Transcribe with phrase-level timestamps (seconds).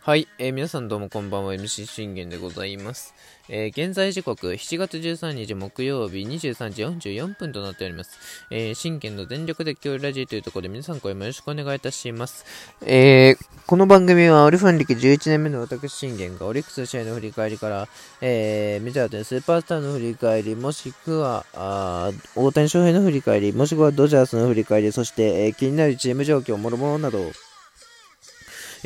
[0.00, 1.54] はい、えー、皆さんどうもこんばんは。
[1.54, 3.14] MC 信玄でございます、
[3.48, 8.18] えー、現在時刻7月13日木曜日23時44分となっております、
[8.50, 12.44] えー、信玄の全力で今日ラジーというところで皆さん声もよろしくお願いいたします、
[12.82, 13.36] え、
[13.66, 17.88] この番組はオリファン歴11年目の私信玄がオリックス試合の振り返りから、
[18.20, 27.32] え、メジャーでスーパースターの振り返りもしくはあ大谷翔平の振り返りもしくはドジャースの振り返りそして、え、気になるチーム状況もろもろなど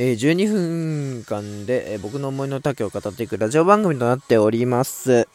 [0.01, 5.27] え、12分間で、え、僕の思いの丈を語っていくラジオ番組となっております。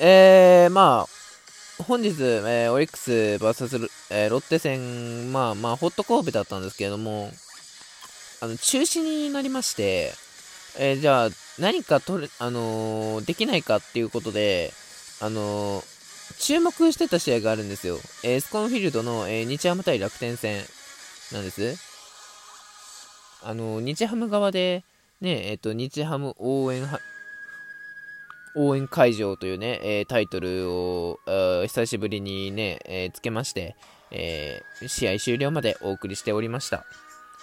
[0.00, 7.30] えー、まあ、本日、えー、オリックス VS、えー、ロッテ戦、まあまあ、ホット神戸だったんですけれども、
[8.40, 10.12] あの、中止になりまして、
[10.76, 11.28] えー、じゃあ、
[11.60, 14.72] 何か取る、あのー、できないかっていうことで、
[15.20, 15.84] あの、
[16.40, 18.00] 注目してた試合があるんですよ。
[18.24, 20.64] えー、スコンフィールドの、えー、日ハム対楽天戦
[21.30, 21.85] なんです。
[23.46, 24.82] あの、日ハム側で、
[25.20, 26.84] ね、えっ、と、日ハム応援
[28.56, 31.20] 応援会場というね、えー、タイトルを
[31.66, 33.76] 久しぶりにね、えー、つけまして、
[34.10, 36.84] えー、試合終了までお送りしておりました。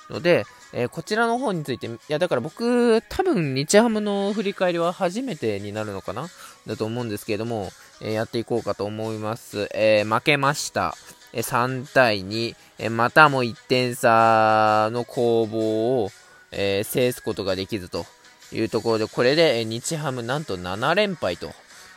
[0.10, 6.28] ので、えこちらの方について、いや、だから僕、多分、日ハムの振り返りは初めてになるのかな？
[6.68, 7.70] だと思うんですけれども、
[8.02, 9.70] えやっていこうかと思います。
[9.74, 10.96] え負けました。
[11.34, 12.56] 3対2、
[12.92, 16.12] またも1点差の攻防を、
[16.52, 18.06] えー、制すことができずと
[18.52, 21.52] いうところで、これで日ハムなんと7連敗と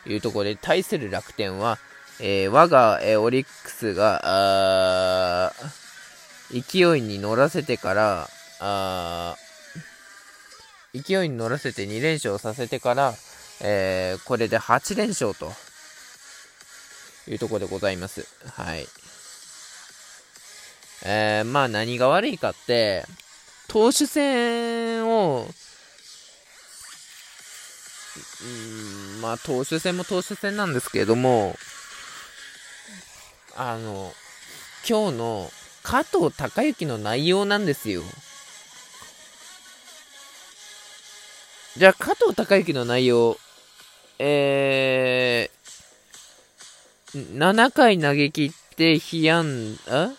[0.07, 1.79] いうところで、対する楽天は、
[2.19, 5.53] えー、我が、えー、オリックスが、
[6.51, 8.29] 勢いに乗らせてから、
[10.95, 13.14] 勢いに乗らせて2連勝させてから、
[13.61, 15.53] えー、これで8連勝と
[17.29, 18.27] いうところでございます。
[18.53, 18.87] はい。
[21.09, 23.05] えー、まあ何が悪いかって、
[23.69, 25.47] 投手戦を、
[28.43, 31.55] うん、まあ投手戦も投手戦なんですけれども、
[33.55, 34.13] あの、
[34.89, 35.51] 今日の
[35.85, 38.03] 加藤隆之の内容なんですよ。
[41.77, 43.39] じゃあ加藤隆之の内容、
[44.19, 50.11] えー、7回投げ切って被安、あ？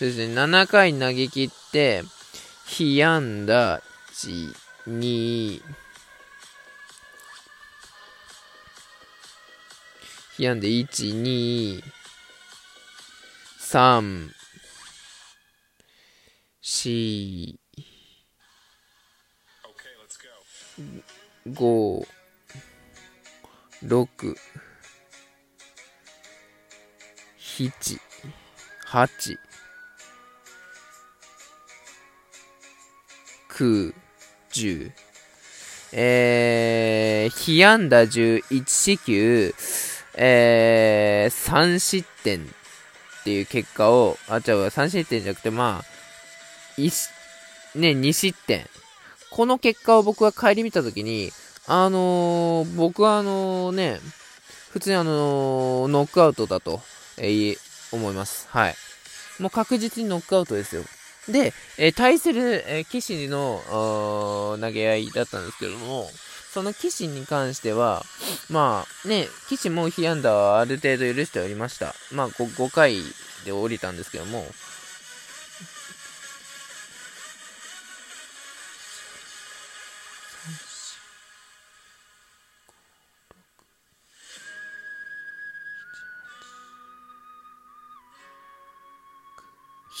[0.00, 2.04] そうですね、7回投げ切って、
[2.64, 3.82] 被安打
[4.14, 4.54] 1、
[4.88, 5.62] 2、
[10.38, 11.82] 被安打1、2、
[13.60, 14.30] 3、
[16.62, 17.58] 4、
[21.46, 22.06] 5、
[23.84, 24.34] 6、
[27.38, 28.00] 7、
[28.86, 29.49] 8、
[33.60, 33.94] 9、
[34.52, 34.92] 10。
[35.92, 39.54] えー、被安打11四球、
[40.14, 42.42] えー、3失点っ
[43.24, 46.78] ていう結果を、あ、違う、3失点じゃなくて、まあ、
[47.78, 48.66] ね、2失点。
[49.30, 51.30] この結果を僕は帰り見たときに、
[51.66, 54.00] あのー、僕はあのね、
[54.70, 56.80] 普通にあの、ノックアウトだと、
[57.18, 57.58] えー、
[57.92, 58.48] 思います。
[58.48, 58.74] はい。
[59.38, 60.82] もう確実にノックアウトですよ。
[61.28, 63.62] で、え、対する、えー、騎士の
[64.60, 66.08] 投げ合いだったんですけども、
[66.52, 68.04] その騎士に関しては、
[68.48, 71.94] まあね、騎士も被安打はある程度許しておりました。
[72.12, 72.96] まあ 5, 5回
[73.44, 74.44] で降りたんですけども、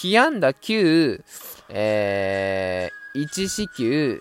[0.02, 1.22] 被安打9、
[1.68, 4.18] えー、1四球、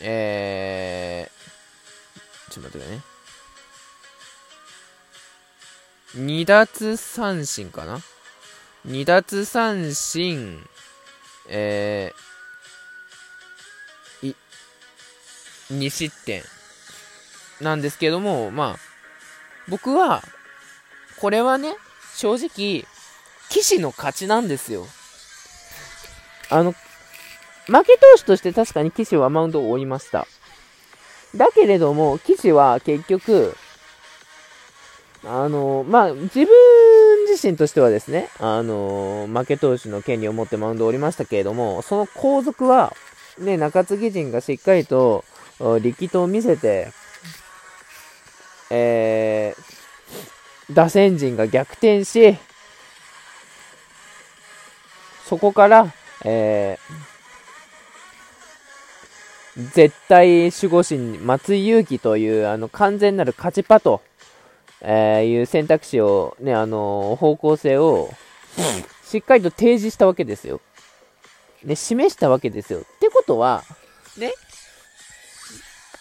[0.00, 3.00] えー、ちょっと待ってね。
[6.16, 8.00] 2奪三振かな
[8.86, 10.62] ?2 奪三振、
[11.48, 14.36] えー、い、
[15.72, 16.42] 2失点
[17.62, 18.78] なんですけども、まあ、
[19.68, 20.22] 僕は、
[21.20, 21.74] これはね、
[22.14, 22.84] 正直、
[23.48, 24.86] 騎士の勝ちなんですよ。
[26.50, 26.72] あの、
[27.66, 30.26] 負け投手として確かに騎士はマウンドを追いました。
[31.34, 33.56] だけれども、騎士は結局、
[35.24, 36.46] あの、まあ、自分
[37.28, 42.94] 自身としてはですね、あの、負け投手の権利を持ってマウンドを降りましたけれども、その後続は、
[43.38, 45.24] ね、中継ぎ陣がしっかりと
[45.58, 46.92] 力投を見せて、
[48.70, 49.75] えー、
[50.72, 52.36] 打線陣が逆転し、
[55.24, 55.92] そこから、
[56.24, 64.02] えー、絶対守護神、松井裕樹という、あの、完全なる勝ちパと、
[64.80, 68.10] えー、いう選択肢を、ね、あの方向性を、
[69.04, 70.60] しっかりと提示したわけですよ。
[71.64, 72.80] ね、示したわけですよ。
[72.80, 73.64] ってことは、
[74.18, 74.32] ね、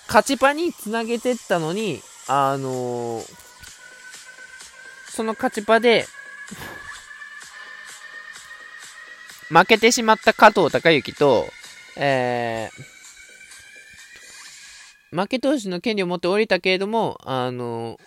[0.08, 3.45] 勝ちパにつなげてったのに、あのー、
[5.16, 6.06] その勝ちパで
[9.48, 11.48] 負けてしまった加藤隆之と、
[11.96, 17.98] えー、負け投手の権利を持って降りたけれども、あの、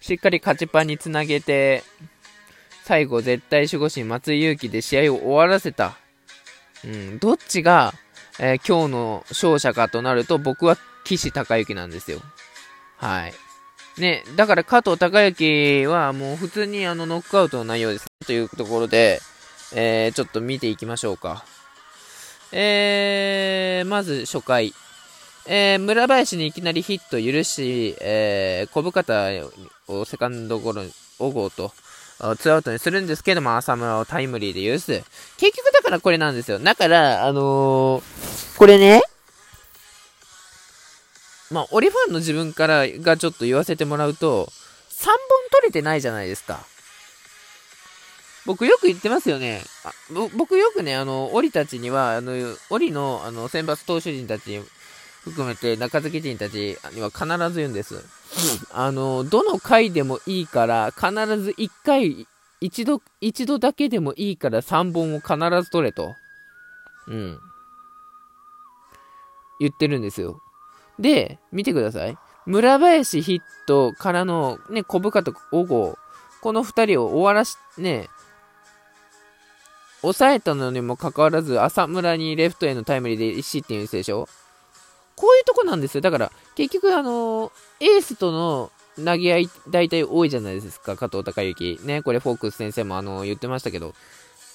[0.00, 1.84] しっかり勝ちパンにつなげて、
[2.82, 5.96] 最後絶対守護神松井裕樹で試合を終わらせた。
[6.84, 7.94] うん、どっちが、
[8.40, 12.20] えー、今日の勝者かとなると、僕は岸隆之なんですよ。
[12.96, 13.45] はい。
[13.98, 18.06] ね、だから加藤隆之はもう普通にあのノックアウトの内容です。
[18.26, 19.20] というところで、
[19.74, 21.44] えー、ちょっと見ていきましょうか。
[22.52, 24.74] えー、まず初回。
[25.48, 29.30] えー、村林にいきなりヒット許し、えー、小深田
[29.86, 30.82] をセカンドゴロ、
[31.18, 31.72] 小郷と、
[32.38, 35.04] ツーアウトにするんですけども、浅村をタイムリーで許す。
[35.38, 36.58] 結局だからこれなんですよ。
[36.58, 39.02] だから、あのー、これね、
[41.50, 44.46] まあ、オリファンの自分からがちょっと言わせてもらうと、
[44.90, 45.14] 3本
[45.52, 46.64] 取れてないじゃないですか。
[48.46, 49.62] 僕よく言ってますよね。
[49.84, 49.92] あ
[50.36, 52.32] 僕よくね、あの、オリたちには、あの、
[52.70, 54.60] オリの、あの、選抜投手陣たち
[55.24, 58.04] 含めて、中継ぎ陣たちには必ず言うんです。
[58.72, 62.28] あの、どの回でもいいから、必ず1回、
[62.60, 66.14] 一度、一度だけでもいいから3本を必ず取れと。
[67.08, 67.40] うん。
[69.58, 70.40] 言ってるんですよ。
[70.98, 72.16] で、見てください。
[72.46, 75.98] 村林ヒットからの、ね、小深と小郷、
[76.40, 78.08] この2人を終わらし、ね、
[80.02, 84.28] 抑えたのにもかかわらず、浅村にレフトへのタイムリーで1失点してでしょ
[85.16, 86.00] こういうとこなんですよ。
[86.02, 87.50] だから、結局、あのー、
[87.80, 88.70] エースとの
[89.04, 91.80] 投げ合い、大体多いじゃないですか、加藤隆之。
[91.84, 93.94] ね、これ、フォークス先生も、あのー、言ってましたけど、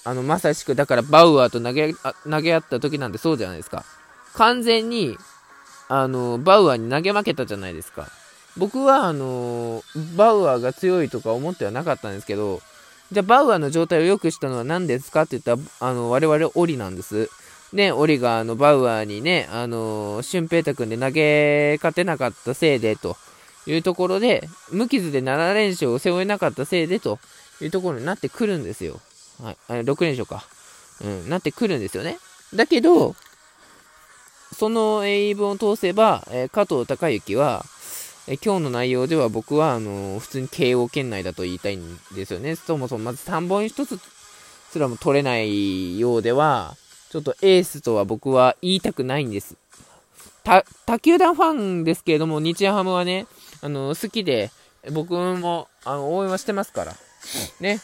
[0.04, 3.84] あの、まさしく、だから、バウアーと投げ投げ合った時なんてそうじゃないですか。
[4.34, 5.18] 完全に、
[5.94, 8.08] あの、バウアーに投げ負けたじゃないですか。
[8.56, 9.84] 僕は、あの
[10.16, 12.62] バウアーが強いとか思ってはなかったんですけど、
[13.12, 17.30] じゃあ、バウアーの状態を良くしたのは何ですかって言ったら、あの、我々オリなんです。
[17.74, 23.18] ね、オリがあのバウアーにね、あの、俊平太君で投げ勝てなかったせいでと
[23.66, 27.20] いうところで、無傷で7連勝を背負えなかったせいでと
[27.60, 29.02] いうところになってくるんですよ。
[29.44, 30.46] はい、6連勝か。
[31.04, 32.18] うん、なってくるんですよね。
[32.54, 33.14] だけど、
[34.54, 37.66] その言い分を通せば、えー、加藤隆之は、
[38.28, 42.56] え今日の内容では僕はあのー、普通に慶応圏内だと言いたいんですよね。
[42.56, 44.00] そもそもまず3本1つ
[44.72, 46.76] すらも取れないようでは、
[47.10, 49.56] ちょっとエースとは僕は言いたくないんです。
[50.44, 50.64] 他
[51.00, 53.28] 球団ファンですけれども、日ハムはね、
[53.62, 54.52] あの好きで、
[54.92, 56.96] 僕もあの応援はしてますから。
[57.60, 57.80] ね。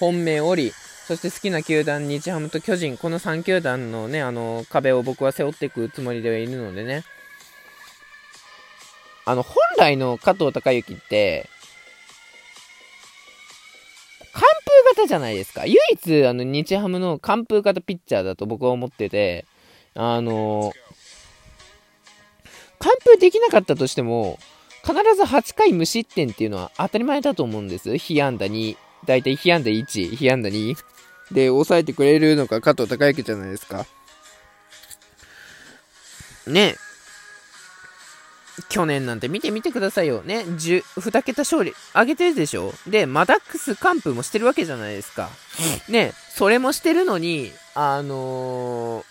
[0.00, 0.72] 本命おり、
[1.06, 7.04] そして好きな球団、日ハムと巨人、この3球団のね、あの壁を僕は背負っていくつもりではいるのでね。
[9.26, 11.50] あの、本来の加藤隆之って、
[14.32, 15.66] 完封型じゃないですか。
[15.66, 19.44] 唯一、あの、日ハムの完封型ピッチャーだと僕は思ってて、
[19.96, 20.72] あの
[22.80, 24.38] 完封できなかったとしても、
[24.82, 27.96] 必ず8回無失点っていうのは当たり前だと思うんです。
[27.96, 28.76] 被安打2、
[29.06, 30.74] だいたい被安打1、被安打2
[31.30, 33.86] で抑えてくれるのが加藤隆之じゃないですか。
[36.46, 36.76] ね
[38.68, 40.22] 去年なんて見てみてくださいよ。
[40.22, 45.28] ね、2桁勝利上げてるでしょで、マダックス完封もしてるわけじゃないですか。
[45.88, 49.04] ね、それもしてるのに、あのー、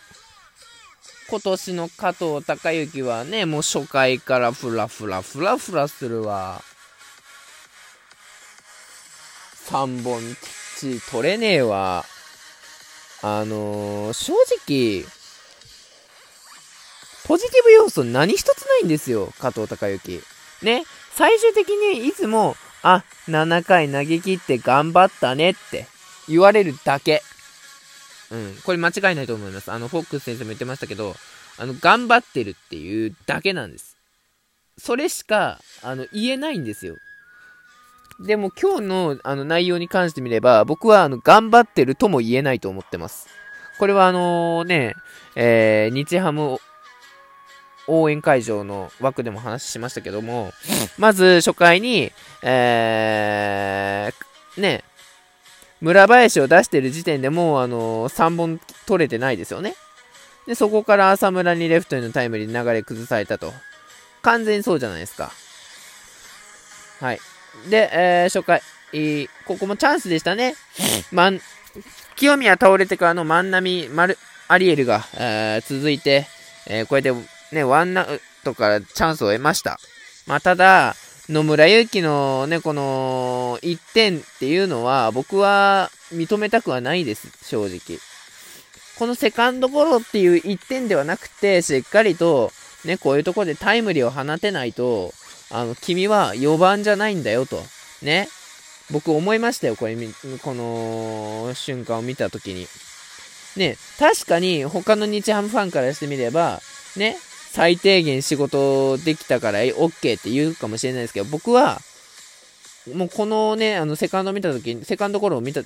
[1.29, 6.61] 今年の加藤隆之はね、もう初回からフラフラフラフラするわ。
[9.65, 10.21] 3本
[10.73, 12.05] きっちり取れねえわ。
[13.21, 15.05] あのー、正直、
[17.25, 20.21] ポジティブ要素何一つないんですよ、加藤隆之。
[20.61, 25.87] ね、最終的にいつも、あ、7回投げ切って頑張ったねって
[26.27, 27.21] 言われるだけ。
[28.31, 29.71] うん、これ間違いないと思います。
[29.71, 31.15] あの、フォックス先生も言ってましたけど、
[31.57, 33.95] あの、頑張ってるっていうだけなんです。
[34.77, 36.97] それしか、あの、言えないんですよ。
[38.19, 43.27] でも今日のあの内容に関してみれば、僕はあの頑張ってるとも言えないと思ってます。
[43.79, 44.95] これはあのね、
[45.35, 46.59] えー、日ハム
[47.87, 50.53] 応援会場の枠でも話しましたけども、
[50.97, 54.83] まず初回に、えー、ね、
[55.81, 59.75] 村林を出してる時点でもう、あの、3本取れてないですよね。
[60.47, 63.53] で、そこから浅村にレフトへのタイムリー流れ崩されたと。
[64.21, 65.31] 完全にそうじゃないですか。
[67.01, 67.19] はい。
[67.69, 68.61] で、えー、初回、
[69.45, 70.55] ここもチャンスでしたね。
[71.11, 71.41] まん、
[72.15, 74.17] 清宮倒れてからの万波、丸、
[74.47, 76.27] アリエルが、えー、続いて、
[76.67, 79.79] えー、こうやってね、ワンナウトからチャンスを得ました。
[80.27, 80.95] まあ、ただ、
[81.29, 87.99] 野村祐希のね、この1点っていうのは、僕は認めたくはないです、正直。
[88.99, 92.51] このセカンドゴロっていう1点ではなくて、しっかりと、
[92.85, 95.13] ね、こういうところでタイムリーを放てないと、
[95.53, 97.63] あの、君は4番じゃないんだよと。
[98.01, 98.27] ね。
[98.91, 99.95] 僕思いましたよ、これ、
[100.41, 102.67] この瞬間を見たときに。
[103.55, 106.59] ね、確かに他の日ハムファンからしてみれば、
[106.97, 107.17] ね、
[107.51, 111.79] 最低限仕事できたから OK って言うかもしれないですけど、僕は、
[112.93, 115.61] もうこのね、あの、セカンド見たときに、セカンドゴロを見た、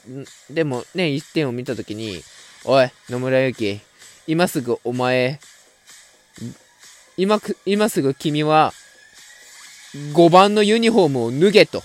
[0.49, 2.21] でもね、1点を見たときに、
[2.65, 3.79] おい、野村ゆき、
[4.27, 5.39] 今すぐお前、
[7.15, 8.73] 今今すぐ君は、
[9.93, 11.83] 5番のユニフォームを脱げと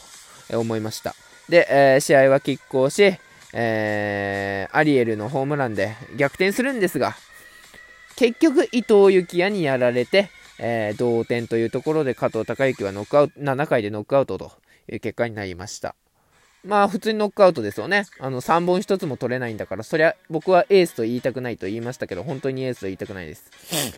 [0.53, 1.15] 思いました。
[1.49, 3.15] で、えー、試合は拮抗し、
[3.53, 7.15] えー、アリエルのホームランで逆転するんですが、
[8.17, 14.53] 結局伊藤幸也にやられて、えー、同点というところで加藤隆之はノックアウト、7回でノックアウトと
[14.91, 15.95] いう結果になりました。
[16.65, 18.07] まあ普通にノックアウトですよね。
[18.21, 23.51] あの3本1つも取れないんだから、そりゃ僕はエースと言いたくないと言いましたけど、本当にエースと言いたくないです。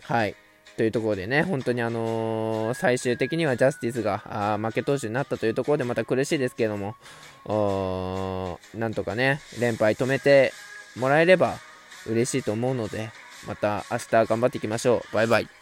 [0.03, 0.35] はい。
[0.77, 6.95] というところでね、本当にあのー、最終的にはジャスティスがあ負け投手になったというところでまた苦しいですけども、
[8.73, 10.51] なんとかね、連敗止めて
[10.97, 11.55] もらえれば
[12.07, 13.09] 嬉しいと思うので、
[13.47, 15.15] また明日頑張っていきましょう。
[15.15, 15.55] バイバイ。